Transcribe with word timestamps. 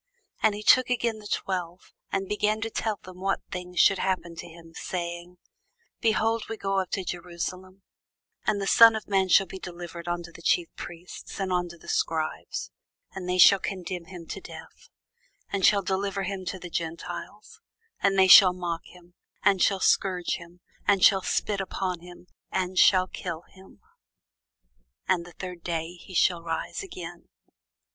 And 0.41 0.55
he 0.55 0.63
took 0.63 0.89
again 0.89 1.19
the 1.19 1.27
twelve, 1.31 1.93
and 2.11 2.27
began 2.27 2.59
to 2.61 2.71
tell 2.71 2.97
them 3.03 3.19
what 3.21 3.41
things 3.51 3.79
should 3.79 3.99
happen 3.99 4.31
unto 4.31 4.47
him, 4.47 4.73
saying, 4.73 5.37
Behold, 5.99 6.49
we 6.49 6.57
go 6.57 6.79
up 6.79 6.89
to 6.93 7.03
Jerusalem; 7.03 7.83
and 8.47 8.59
the 8.59 8.65
Son 8.65 8.95
of 8.95 9.07
man 9.07 9.29
shall 9.29 9.45
be 9.45 9.59
delivered 9.59 10.07
unto 10.07 10.31
the 10.31 10.41
chief 10.41 10.69
priests, 10.75 11.39
and 11.39 11.53
unto 11.53 11.77
the 11.77 11.87
scribes; 11.87 12.71
and 13.13 13.29
they 13.29 13.37
shall 13.37 13.59
condemn 13.59 14.05
him 14.05 14.25
to 14.25 14.41
death, 14.41 14.89
and 15.51 15.67
shall 15.67 15.83
deliver 15.83 16.23
him 16.23 16.45
to 16.45 16.57
the 16.57 16.71
Gentiles: 16.71 17.61
and 18.01 18.17
they 18.17 18.27
shall 18.27 18.53
mock 18.53 18.81
him, 18.85 19.13
and 19.43 19.61
shall 19.61 19.79
scourge 19.79 20.37
him, 20.37 20.61
and 20.87 21.03
shall 21.05 21.21
spit 21.21 21.61
upon 21.61 21.99
him, 21.99 22.25
and 22.51 22.79
shall 22.79 23.05
kill 23.05 23.43
him: 23.51 23.81
and 25.07 25.25
the 25.27 25.33
third 25.33 25.61
day 25.61 25.93
he 25.93 26.15
shall 26.15 26.41
rise 26.41 26.81
again. 26.81 27.27